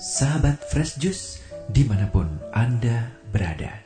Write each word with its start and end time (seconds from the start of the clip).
sahabat 0.00 0.64
Fresh 0.72 0.96
Juice 0.96 1.44
di 1.68 1.84
mana 1.84 2.08
pun 2.08 2.24
Anda 2.56 3.12
berada. 3.28 3.84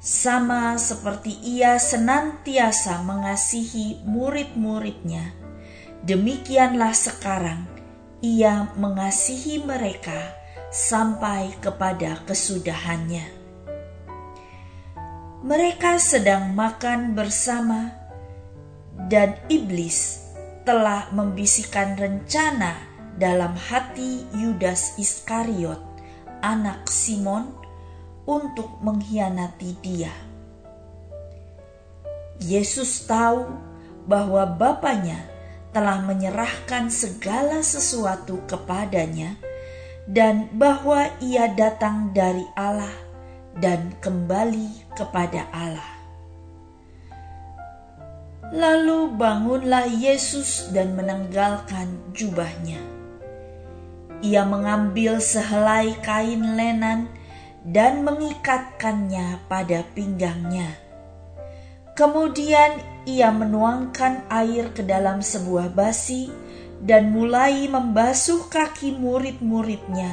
Sama 0.02 0.81
seperti 0.81 1.38
ia 1.45 1.78
senantiasa 1.78 3.06
mengasihi 3.06 4.02
murid-muridnya, 4.02 5.30
demikianlah 6.02 6.98
sekarang 6.98 7.70
ia 8.25 8.73
mengasihi 8.73 9.62
mereka 9.62 10.34
sampai 10.73 11.53
kepada 11.62 12.18
kesudahannya 12.25 13.42
mereka 15.42 15.98
sedang 15.98 16.53
makan 16.53 17.18
bersama, 17.18 18.01
dan 18.95 19.39
iblis 19.47 20.28
telah 20.67 21.09
membisikkan 21.11 21.97
rencana 21.97 22.78
dalam 23.17 23.53
hati 23.58 24.23
Yudas 24.34 24.95
Iskariot, 24.97 25.81
anak 26.42 26.88
Simon, 26.89 27.53
untuk 28.25 28.81
mengkhianati 28.81 29.72
Dia. 29.81 30.14
Yesus 32.42 33.06
tahu 33.06 33.45
bahwa 34.09 34.45
Bapaknya 34.50 35.30
telah 35.72 36.02
menyerahkan 36.03 36.89
segala 36.92 37.62
sesuatu 37.62 38.42
kepadanya, 38.50 39.38
dan 40.09 40.50
bahwa 40.58 41.08
Ia 41.22 41.53
datang 41.53 42.12
dari 42.12 42.44
Allah 42.58 42.92
dan 43.56 43.94
kembali 44.02 44.95
kepada 44.97 45.47
Allah. 45.53 46.01
Lalu 48.52 49.16
bangunlah 49.16 49.88
Yesus 49.88 50.75
dan 50.75 51.00
menanggalkan 51.00 52.12
jubahnya. 52.12 52.84
Ia 54.20 54.44
mengambil 54.44 55.24
sehelai 55.24 55.96
kain 56.03 56.59
lenan 56.59 57.08
dan 57.64 58.03
mengikatkannya 58.03 59.48
pada 59.48 59.88
pinggangnya. 59.96 60.68
Kemudian 61.96 62.84
ia 63.08 63.31
menuangkan 63.31 64.28
air 64.28 64.75
ke 64.75 64.84
dalam 64.84 65.24
sebuah 65.24 65.72
basi 65.72 66.28
dan 66.84 67.16
mulai 67.16 67.72
membasuh 67.72 68.52
kaki 68.52 69.00
murid-muridnya, 69.00 70.12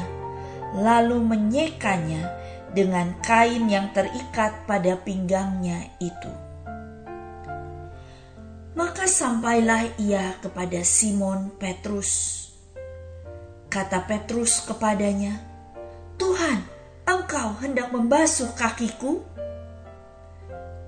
lalu 0.78 1.18
menyekanya 1.26 2.28
dengan 2.70 3.18
kain 3.24 3.66
yang 3.66 3.90
terikat 3.90 4.62
pada 4.68 4.94
pinggangnya 5.00 5.90
itu. 5.98 6.47
Maka 8.78 9.10
sampailah 9.10 9.98
ia 9.98 10.38
kepada 10.38 10.86
Simon 10.86 11.50
Petrus. 11.58 12.46
Kata 13.66 14.06
Petrus 14.06 14.62
kepadanya, 14.62 15.42
"Tuhan, 16.14 16.62
engkau 17.02 17.58
hendak 17.58 17.90
membasuh 17.90 18.54
kakiku?" 18.54 19.26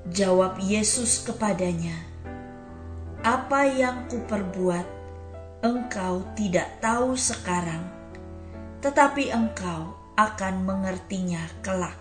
Jawab 0.07 0.63
Yesus 0.63 1.27
kepadanya, 1.27 1.99
"Apa 3.27 3.67
yang 3.67 4.07
kuperbuat, 4.07 4.87
engkau 5.67 6.23
tidak 6.39 6.79
tahu 6.79 7.19
sekarang, 7.19 7.91
tetapi 8.79 9.35
engkau 9.35 9.99
akan 10.15 10.63
mengertinya 10.63 11.43
kelak. 11.59 11.99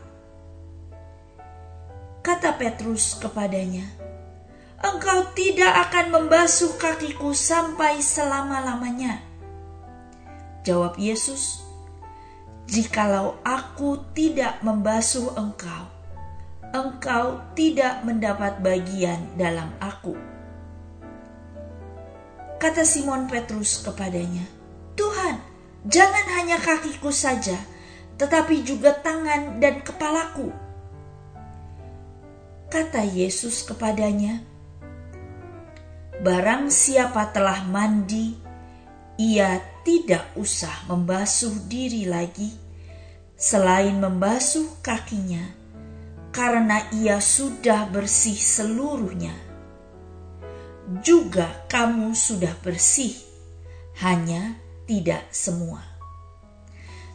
Kata 2.21 2.61
Petrus 2.61 3.17
kepadanya, 3.17 4.08
"Engkau 4.79 5.35
tidak 5.35 5.89
akan 5.89 6.05
membasuh 6.11 6.75
kakiku 6.79 7.35
sampai 7.35 7.99
selama-lamanya." 7.99 9.19
Jawab 10.63 10.95
Yesus, 10.95 11.63
"Jikalau 12.67 13.39
aku 13.43 14.03
tidak 14.15 14.59
membasuh 14.63 15.35
engkau, 15.35 15.87
engkau 16.71 17.41
tidak 17.55 18.03
mendapat 18.07 18.59
bagian 18.63 19.19
dalam 19.35 19.71
aku." 19.79 20.15
Kata 22.59 22.83
Simon 22.83 23.31
Petrus 23.31 23.79
kepadanya, 23.79 24.43
"Tuhan, 24.99 25.39
jangan 25.87 26.25
hanya 26.35 26.59
kakiku 26.59 27.07
saja, 27.07 27.55
tetapi 28.19 28.67
juga 28.67 28.91
tangan 28.99 29.63
dan 29.63 29.79
kepalaku. 29.79 30.51
Kata 32.67 33.01
Yesus 33.07 33.63
kepadanya, 33.63 34.43
"Barang 36.19 36.67
siapa 36.67 37.31
telah 37.31 37.63
mandi, 37.63 38.35
ia 39.15 39.59
tidak 39.87 40.35
usah 40.35 40.87
membasuh 40.91 41.55
diri 41.71 42.03
lagi, 42.03 42.51
selain 43.39 43.95
membasuh 43.95 44.83
kakinya, 44.83 45.43
karena 46.35 46.83
ia 46.91 47.23
sudah 47.23 47.87
bersih 47.87 48.35
seluruhnya. 48.35 49.35
Juga 50.99 51.47
kamu 51.71 52.11
sudah 52.11 52.51
bersih, 52.59 53.15
hanya 54.03 54.59
tidak 54.83 55.23
semua." 55.31 55.89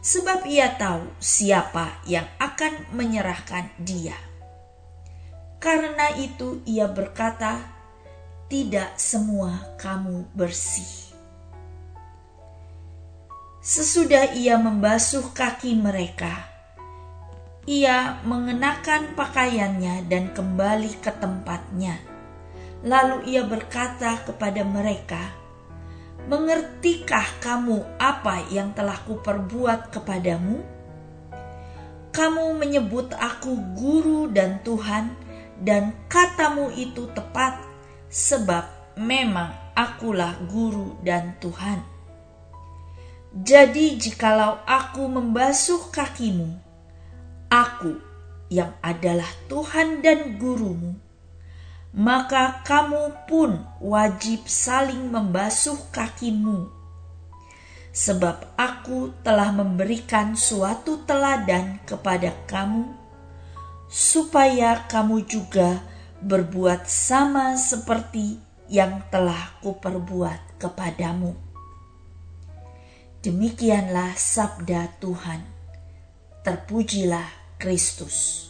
sebab 0.05 0.45
ia 0.45 0.69
tahu 0.77 1.01
siapa 1.17 2.05
yang 2.05 2.29
akan 2.37 2.93
menyerahkan 2.93 3.73
dia. 3.81 4.13
Karena 5.57 6.13
itu 6.13 6.61
ia 6.69 6.85
berkata, 6.85 7.74
"Tidak 8.45 8.97
semua 8.99 9.75
kamu 9.81 10.29
bersih." 10.37 11.05
Sesudah 13.65 14.37
ia 14.37 14.61
membasuh 14.61 15.33
kaki 15.33 15.73
mereka, 15.73 16.55
ia 17.65 18.21
mengenakan 18.21 19.17
pakaiannya 19.17 20.05
dan 20.05 20.29
kembali 20.37 21.01
ke 21.01 21.09
tempatnya. 21.17 21.97
Lalu 22.85 23.33
ia 23.33 23.41
berkata 23.41 24.21
kepada 24.21 24.61
mereka, 24.61 25.33
Mengertikah 26.29 27.41
kamu 27.41 27.81
apa 27.97 28.45
yang 28.53 28.69
telah 28.77 29.01
kuperbuat 29.09 29.89
kepadamu? 29.89 30.61
Kamu 32.13 32.61
menyebut 32.61 33.17
aku 33.17 33.57
guru 33.73 34.29
dan 34.29 34.61
Tuhan, 34.61 35.09
dan 35.57 35.89
katamu 36.05 36.69
itu 36.77 37.09
tepat, 37.17 37.57
sebab 38.15 38.95
memang 38.95 39.51
akulah 39.75 40.39
guru 40.47 40.95
dan 41.03 41.35
Tuhan. 41.43 41.83
Jadi, 43.35 43.99
jikalau 43.99 44.63
aku 44.63 45.11
membasuh 45.11 45.91
kakimu, 45.91 46.55
aku 47.51 47.99
yang 48.47 48.71
adalah 48.79 49.27
Tuhan 49.51 49.99
dan 49.99 50.39
gurumu, 50.39 50.95
maka 51.91 52.63
kamu 52.63 53.27
pun 53.27 53.59
wajib 53.83 54.47
saling 54.47 55.11
membasuh 55.11 55.75
kakimu. 55.91 56.71
Sebab 57.91 58.55
aku 58.55 59.11
telah 59.27 59.51
memberikan 59.51 60.39
suatu 60.39 61.03
teladan 61.03 61.83
kepada 61.83 62.31
kamu, 62.47 62.87
supaya 63.91 64.87
kamu 64.87 65.27
juga 65.27 65.83
berbuat 66.25 66.89
sama 66.89 67.53
seperti 67.53 68.41
yang 68.65 69.05
telah 69.13 69.61
kuperbuat 69.61 70.57
kepadamu. 70.57 71.37
Demikianlah 73.21 74.17
sabda 74.17 74.89
Tuhan. 74.97 75.45
Terpujilah 76.41 77.29
Kristus. 77.61 78.49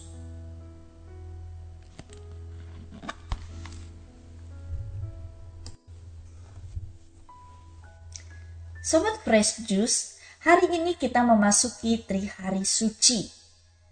Sobat 8.79 9.19
Fresh 9.27 9.67
Juice, 9.67 10.15
hari 10.47 10.79
ini 10.79 10.95
kita 10.95 11.27
memasuki 11.27 11.99
Tri 12.07 12.23
Hari 12.23 12.63
Suci. 12.63 13.27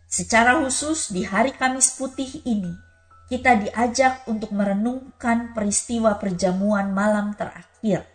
Secara 0.08 0.56
khusus 0.64 1.12
di 1.12 1.28
hari 1.28 1.52
Kamis 1.52 1.98
Putih 2.00 2.46
ini, 2.46 2.93
kita 3.34 3.58
diajak 3.58 4.30
untuk 4.30 4.54
merenungkan 4.54 5.58
peristiwa 5.58 6.22
perjamuan 6.22 6.94
malam 6.94 7.34
terakhir 7.34 8.06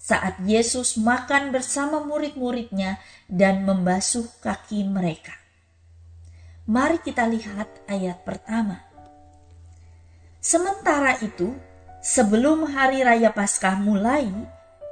saat 0.00 0.40
Yesus 0.48 0.96
makan 0.96 1.52
bersama 1.52 2.00
murid-muridnya 2.00 2.96
dan 3.28 3.68
membasuh 3.68 4.24
kaki 4.40 4.88
mereka. 4.88 5.36
Mari 6.64 7.04
kita 7.04 7.28
lihat 7.28 7.68
ayat 7.84 8.24
pertama. 8.24 8.80
Sementara 10.40 11.20
itu, 11.20 11.52
sebelum 12.00 12.64
hari 12.72 13.04
raya 13.04 13.28
Paskah 13.28 13.76
mulai, 13.76 14.24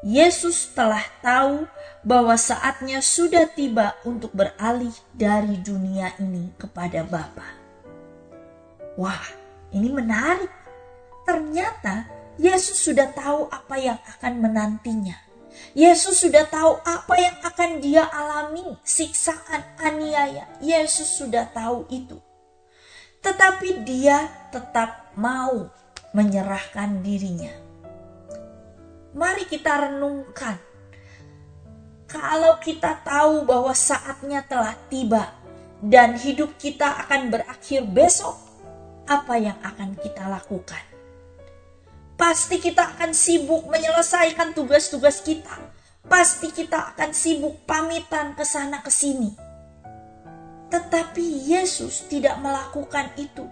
Yesus 0.04 0.76
telah 0.76 1.02
tahu 1.24 1.64
bahwa 2.04 2.36
saatnya 2.36 3.00
sudah 3.00 3.48
tiba 3.48 3.96
untuk 4.04 4.36
beralih 4.36 4.92
dari 5.16 5.56
dunia 5.56 6.12
ini 6.20 6.52
kepada 6.60 7.00
Bapa. 7.00 7.48
Wah, 9.00 9.39
ini 9.70 9.88
menarik. 9.90 10.50
Ternyata 11.26 12.08
Yesus 12.40 12.80
sudah 12.80 13.12
tahu 13.12 13.46
apa 13.52 13.76
yang 13.76 13.98
akan 14.16 14.32
menantinya. 14.40 15.16
Yesus 15.76 16.24
sudah 16.24 16.46
tahu 16.48 16.78
apa 16.82 17.14
yang 17.20 17.36
akan 17.44 17.70
dia 17.84 18.06
alami, 18.08 18.64
siksaan, 18.82 19.62
aniaya. 19.78 20.48
Yesus 20.58 21.20
sudah 21.20 21.46
tahu 21.52 21.86
itu. 21.92 22.16
Tetapi 23.20 23.84
dia 23.84 24.48
tetap 24.48 25.12
mau 25.14 25.68
menyerahkan 26.16 27.04
dirinya. 27.04 27.52
Mari 29.12 29.44
kita 29.46 29.90
renungkan. 29.90 30.56
Kalau 32.10 32.58
kita 32.58 33.04
tahu 33.06 33.46
bahwa 33.46 33.70
saatnya 33.70 34.42
telah 34.42 34.74
tiba 34.90 35.30
dan 35.78 36.18
hidup 36.18 36.58
kita 36.58 37.06
akan 37.06 37.30
berakhir 37.30 37.86
besok, 37.86 38.49
apa 39.10 39.34
yang 39.42 39.58
akan 39.66 39.98
kita 39.98 40.30
lakukan? 40.30 40.78
Pasti 42.14 42.62
kita 42.62 42.94
akan 42.94 43.10
sibuk 43.10 43.66
menyelesaikan 43.66 44.54
tugas-tugas 44.54 45.26
kita. 45.26 45.58
Pasti 46.06 46.54
kita 46.54 46.94
akan 46.94 47.10
sibuk 47.10 47.66
pamitan 47.66 48.38
ke 48.38 48.46
sana 48.46 48.78
ke 48.78 48.92
sini. 48.92 49.34
Tetapi 50.70 51.26
Yesus 51.50 52.06
tidak 52.06 52.38
melakukan 52.38 53.10
itu. 53.18 53.50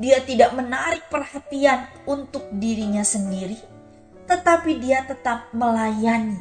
Dia 0.00 0.24
tidak 0.24 0.56
menarik 0.56 1.10
perhatian 1.12 1.84
untuk 2.08 2.48
dirinya 2.54 3.02
sendiri, 3.02 3.58
tetapi 4.30 4.78
dia 4.78 5.04
tetap 5.04 5.50
melayani. 5.52 6.38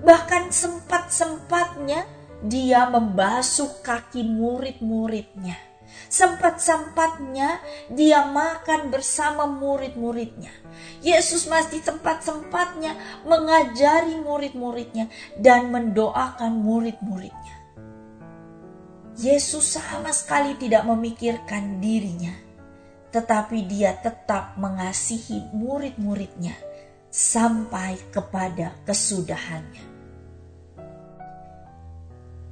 Bahkan 0.00 0.48
sempat-sempatnya 0.50 2.08
dia 2.42 2.88
membasuh 2.88 3.84
kaki 3.84 4.24
murid-muridnya 4.24 5.73
Sempat-sempatnya 6.08 7.58
dia 7.90 8.26
makan 8.28 8.94
bersama 8.94 9.44
murid-muridnya. 9.50 10.52
Yesus 11.02 11.46
masih 11.50 11.82
sempat-sempatnya 11.82 12.96
mengajari 13.26 14.18
murid-muridnya 14.20 15.10
dan 15.38 15.70
mendoakan 15.70 16.62
murid-muridnya. 16.62 17.54
Yesus 19.14 19.78
sama 19.78 20.10
sekali 20.10 20.58
tidak 20.58 20.82
memikirkan 20.90 21.78
dirinya, 21.78 22.34
tetapi 23.14 23.62
dia 23.70 23.94
tetap 23.94 24.58
mengasihi 24.58 25.54
murid-muridnya 25.54 26.58
sampai 27.14 27.94
kepada 28.10 28.74
kesudahannya. 28.82 29.86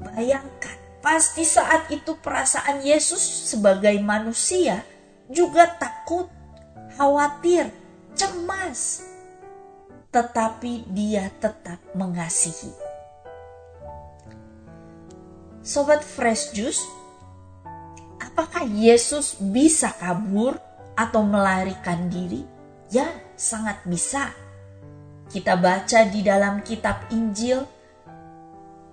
Bayangkan 0.03 0.79
Pasti 1.03 1.43
saat 1.43 1.91
itu 1.91 2.15
perasaan 2.15 2.87
Yesus 2.87 3.19
sebagai 3.51 3.99
manusia 3.99 4.87
juga 5.27 5.67
takut, 5.75 6.31
khawatir, 6.95 7.75
cemas. 8.15 9.03
Tetapi 10.15 10.87
dia 10.95 11.27
tetap 11.43 11.83
mengasihi. 11.99 12.71
Sobat 15.67 16.07
Fresh 16.07 16.55
Juice, 16.55 16.87
apakah 18.23 18.63
Yesus 18.63 19.43
bisa 19.43 19.91
kabur 19.99 20.55
atau 20.95 21.27
melarikan 21.27 22.07
diri? 22.07 22.47
Ya, 22.95 23.11
sangat 23.35 23.83
bisa. 23.91 24.31
Kita 25.33 25.59
baca 25.59 26.07
di 26.07 26.23
dalam 26.23 26.63
kitab 26.63 27.11
Injil 27.11 27.82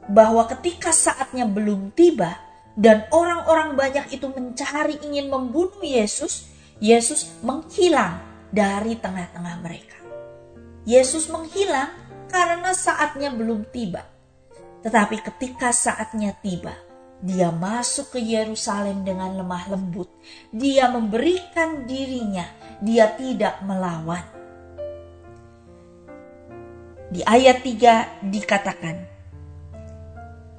bahwa 0.10 0.50
ketika 0.50 0.90
saatnya 0.90 1.46
belum 1.46 1.94
tiba 1.94 2.34
dan 2.74 3.06
orang-orang 3.14 3.78
banyak 3.78 4.06
itu 4.10 4.26
mencari 4.34 4.98
ingin 5.06 5.30
membunuh 5.30 5.80
Yesus, 5.86 6.50
Yesus 6.82 7.30
menghilang 7.46 8.18
dari 8.50 8.98
tengah-tengah 8.98 9.56
mereka. 9.62 10.00
Yesus 10.90 11.30
menghilang 11.30 11.94
karena 12.26 12.74
saatnya 12.74 13.30
belum 13.30 13.70
tiba. 13.70 14.02
Tetapi 14.82 15.22
ketika 15.22 15.70
saatnya 15.76 16.34
tiba, 16.40 16.74
dia 17.20 17.52
masuk 17.52 18.16
ke 18.16 18.20
Yerusalem 18.24 19.04
dengan 19.04 19.36
lemah 19.36 19.76
lembut. 19.76 20.08
Dia 20.56 20.88
memberikan 20.88 21.84
dirinya, 21.84 22.48
dia 22.80 23.12
tidak 23.14 23.60
melawan. 23.68 24.24
Di 27.12 27.20
ayat 27.28 27.60
3 27.66 28.24
dikatakan, 28.32 29.19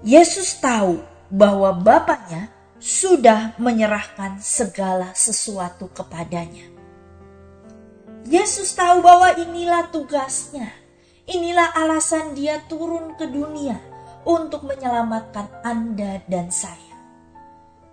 Yesus 0.01 0.57
tahu 0.57 1.05
bahwa 1.29 1.77
Bapaknya 1.77 2.49
sudah 2.81 3.53
menyerahkan 3.61 4.41
segala 4.41 5.13
sesuatu 5.13 5.93
kepadanya. 5.93 6.65
Yesus 8.25 8.73
tahu 8.73 9.05
bahwa 9.05 9.37
inilah 9.37 9.93
tugasnya. 9.93 10.73
Inilah 11.29 11.77
alasan 11.77 12.33
dia 12.33 12.65
turun 12.65 13.13
ke 13.21 13.29
dunia 13.29 13.77
untuk 14.25 14.65
menyelamatkan 14.65 15.61
Anda 15.61 16.25
dan 16.25 16.49
saya. 16.49 16.97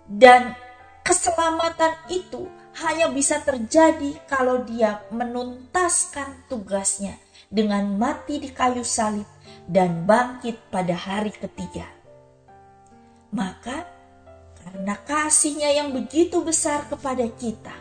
Dan 0.08 0.56
keselamatan 1.04 1.92
itu 2.08 2.48
hanya 2.80 3.12
bisa 3.12 3.44
terjadi 3.44 4.16
kalau 4.24 4.64
dia 4.64 5.04
menuntaskan 5.12 6.48
tugasnya 6.48 7.20
dengan 7.52 8.00
mati 8.00 8.40
di 8.40 8.48
kayu 8.48 8.80
salib 8.80 9.28
dan 9.68 10.08
bangkit 10.08 10.72
pada 10.72 10.96
hari 10.96 11.32
ketiga. 11.36 11.97
Maka 13.28 13.84
karena 14.64 14.96
kasihnya 15.04 15.68
yang 15.72 15.92
begitu 15.92 16.40
besar 16.40 16.88
kepada 16.88 17.24
kita, 17.36 17.76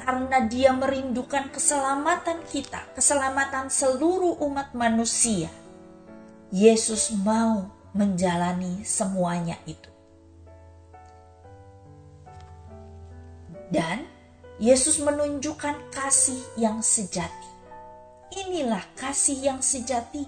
karena 0.00 0.44
dia 0.48 0.72
merindukan 0.72 1.52
keselamatan 1.52 2.44
kita, 2.48 2.84
keselamatan 2.96 3.68
seluruh 3.68 4.40
umat 4.44 4.72
manusia, 4.72 5.52
Yesus 6.52 7.12
mau 7.20 7.68
menjalani 7.92 8.84
semuanya 8.84 9.56
itu. 9.68 9.88
Dan 13.72 14.08
Yesus 14.56 15.02
menunjukkan 15.02 15.92
kasih 15.92 16.40
yang 16.56 16.80
sejati. 16.80 17.50
Inilah 18.36 18.84
kasih 18.96 19.36
yang 19.36 19.60
sejati, 19.60 20.24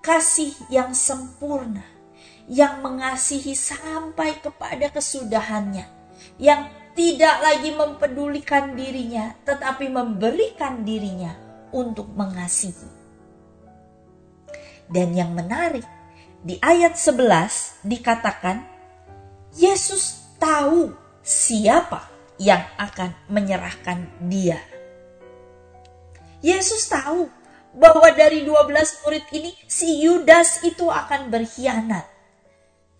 kasih 0.00 0.52
yang 0.72 0.96
sempurna 0.96 1.99
yang 2.50 2.82
mengasihi 2.82 3.54
sampai 3.54 4.42
kepada 4.42 4.90
kesudahannya, 4.90 5.86
yang 6.42 6.66
tidak 6.98 7.38
lagi 7.38 7.70
mempedulikan 7.70 8.74
dirinya, 8.74 9.38
tetapi 9.46 9.86
memberikan 9.86 10.82
dirinya 10.82 11.30
untuk 11.70 12.10
mengasihi. 12.10 12.90
Dan 14.90 15.14
yang 15.14 15.30
menarik, 15.30 15.86
di 16.42 16.58
ayat 16.58 16.98
11 16.98 17.86
dikatakan, 17.86 18.66
Yesus 19.54 20.34
tahu 20.42 20.90
siapa 21.22 22.10
yang 22.42 22.66
akan 22.74 23.14
menyerahkan 23.30 24.10
dia. 24.26 24.58
Yesus 26.42 26.90
tahu 26.90 27.30
bahwa 27.78 28.10
dari 28.10 28.42
12 28.42 29.06
murid 29.06 29.24
ini 29.30 29.54
si 29.70 30.02
Yudas 30.02 30.66
itu 30.66 30.90
akan 30.90 31.30
berkhianat. 31.30 32.19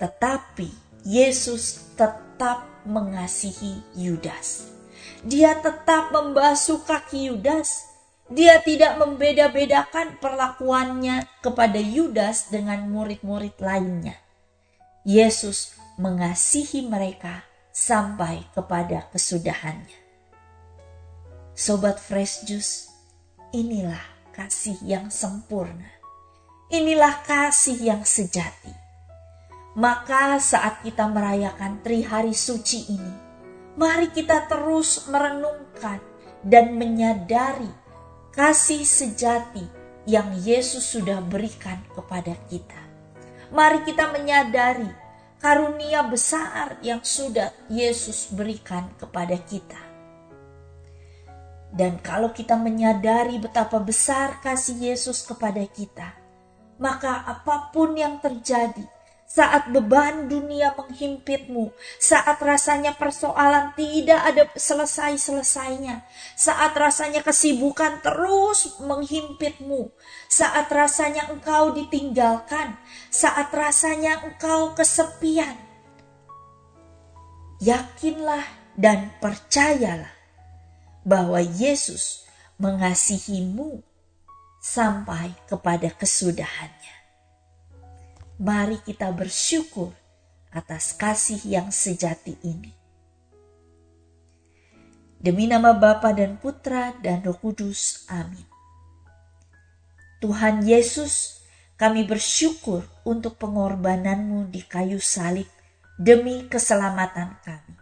Tetapi 0.00 0.72
Yesus 1.04 1.92
tetap 1.94 2.64
mengasihi 2.88 3.84
Yudas. 3.92 4.72
Dia 5.20 5.60
tetap 5.60 6.08
membasuh 6.16 6.80
kaki 6.88 7.28
Yudas. 7.28 7.92
Dia 8.30 8.62
tidak 8.64 8.96
membeda-bedakan 8.96 10.16
perlakuannya 10.22 11.28
kepada 11.44 11.76
Yudas 11.76 12.48
dengan 12.48 12.88
murid-murid 12.88 13.60
lainnya. 13.60 14.16
Yesus 15.04 15.76
mengasihi 16.00 16.86
mereka 16.88 17.44
sampai 17.74 18.46
kepada 18.56 19.04
kesudahannya. 19.12 20.00
Sobat 21.52 22.00
Fresh 22.00 22.48
Juice, 22.48 22.88
inilah 23.52 24.00
kasih 24.32 24.80
yang 24.80 25.12
sempurna. 25.12 25.92
Inilah 26.72 27.20
kasih 27.26 27.76
yang 27.76 28.02
sejati. 28.06 28.79
Maka 29.78 30.42
saat 30.42 30.82
kita 30.82 31.06
merayakan 31.06 31.78
Tri 31.86 32.02
Hari 32.02 32.34
Suci 32.34 32.90
ini, 32.90 33.14
mari 33.78 34.10
kita 34.10 34.50
terus 34.50 35.06
merenungkan 35.06 36.02
dan 36.42 36.74
menyadari 36.74 37.70
kasih 38.34 38.82
sejati 38.82 39.62
yang 40.10 40.34
Yesus 40.42 40.90
sudah 40.90 41.22
berikan 41.22 41.78
kepada 41.94 42.34
kita. 42.50 42.82
Mari 43.54 43.86
kita 43.86 44.10
menyadari 44.10 44.90
karunia 45.38 46.02
besar 46.02 46.82
yang 46.82 47.06
sudah 47.06 47.54
Yesus 47.70 48.34
berikan 48.34 48.90
kepada 48.98 49.38
kita. 49.38 49.78
Dan 51.70 52.02
kalau 52.02 52.34
kita 52.34 52.58
menyadari 52.58 53.38
betapa 53.38 53.78
besar 53.78 54.42
kasih 54.42 54.90
Yesus 54.90 55.22
kepada 55.22 55.62
kita, 55.70 56.18
maka 56.82 57.22
apa 57.22 57.70
pun 57.70 57.94
yang 57.94 58.18
terjadi, 58.18 58.82
saat 59.30 59.70
beban 59.70 60.26
dunia 60.26 60.74
menghimpitmu, 60.74 61.70
saat 62.02 62.42
rasanya 62.42 62.98
persoalan 62.98 63.70
tidak 63.78 64.18
ada 64.26 64.50
selesai-selesainya, 64.58 66.02
saat 66.34 66.74
rasanya 66.74 67.22
kesibukan 67.22 68.02
terus 68.02 68.74
menghimpitmu, 68.82 69.94
saat 70.26 70.66
rasanya 70.66 71.30
engkau 71.30 71.70
ditinggalkan, 71.70 72.74
saat 73.06 73.54
rasanya 73.54 74.18
engkau 74.26 74.74
kesepian. 74.74 75.54
Yakinlah 77.62 78.42
dan 78.74 79.14
percayalah 79.22 80.10
bahwa 81.06 81.38
Yesus 81.38 82.26
mengasihimu 82.58 83.78
sampai 84.58 85.32
kepada 85.46 85.88
kesudahannya 85.94 86.99
mari 88.40 88.80
kita 88.80 89.12
bersyukur 89.12 89.92
atas 90.48 90.96
kasih 90.96 91.44
yang 91.44 91.68
sejati 91.68 92.40
ini. 92.40 92.72
Demi 95.20 95.44
nama 95.44 95.76
Bapa 95.76 96.16
dan 96.16 96.40
Putra 96.40 96.96
dan 97.04 97.20
Roh 97.20 97.36
Kudus. 97.36 98.08
Amin. 98.08 98.48
Tuhan 100.24 100.64
Yesus, 100.64 101.44
kami 101.76 102.08
bersyukur 102.08 102.80
untuk 103.04 103.36
pengorbananmu 103.36 104.48
di 104.48 104.64
kayu 104.64 104.96
salib 104.96 105.48
demi 106.00 106.48
keselamatan 106.48 107.36
kami. 107.44 107.76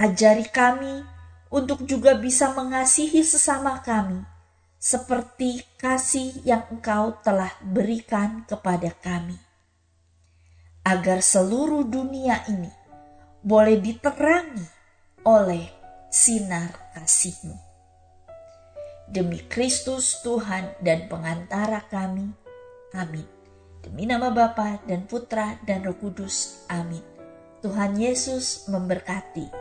Ajari 0.00 0.48
kami 0.48 1.04
untuk 1.52 1.84
juga 1.84 2.16
bisa 2.16 2.56
mengasihi 2.56 3.20
sesama 3.20 3.84
kami 3.84 4.24
seperti 4.80 5.60
kasih 5.76 6.40
yang 6.40 6.64
Engkau 6.72 7.20
telah 7.20 7.52
berikan 7.60 8.48
kepada 8.48 8.96
kami, 8.96 9.36
agar 10.88 11.20
seluruh 11.20 11.84
dunia 11.84 12.48
ini 12.48 12.72
boleh 13.44 13.76
diterangi 13.76 14.64
oleh 15.28 15.68
sinar 16.08 16.96
kasih-Mu. 16.96 17.56
Demi 19.04 19.44
Kristus 19.52 20.24
Tuhan 20.24 20.80
dan 20.80 21.12
pengantara 21.12 21.84
kami, 21.84 22.32
amin. 22.96 23.28
Demi 23.84 24.08
nama 24.08 24.32
Bapa 24.32 24.80
dan 24.88 25.04
Putra 25.04 25.60
dan 25.68 25.84
Roh 25.84 26.00
Kudus, 26.00 26.64
amin. 26.72 27.04
Tuhan 27.60 28.00
Yesus 28.00 28.64
memberkati. 28.72 29.59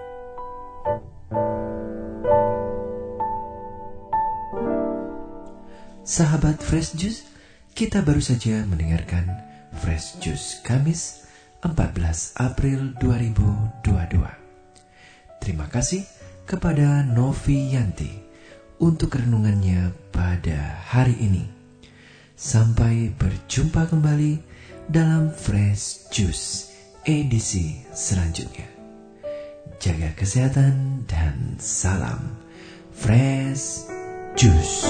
Sahabat 6.09 6.57
Fresh 6.57 6.97
Juice, 6.97 7.21
kita 7.77 8.01
baru 8.01 8.17
saja 8.17 8.65
mendengarkan 8.65 9.29
Fresh 9.77 10.17
Juice 10.17 10.57
Kamis 10.65 11.29
14 11.61 12.33
April 12.33 12.97
2022. 12.97 14.17
Terima 15.37 15.69
kasih 15.69 16.01
kepada 16.49 17.05
Novi 17.05 17.77
Yanti 17.77 18.09
untuk 18.81 19.21
renungannya 19.21 19.93
pada 20.09 20.81
hari 20.89 21.13
ini. 21.21 21.45
Sampai 22.33 23.13
berjumpa 23.13 23.85
kembali 23.93 24.41
dalam 24.89 25.29
Fresh 25.29 26.09
Juice 26.09 26.73
edisi 27.05 27.85
selanjutnya. 27.93 28.65
Jaga 29.77 30.17
kesehatan 30.17 31.05
dan 31.05 31.61
salam 31.61 32.33
Fresh 32.97 33.85
Juice. 34.33 34.88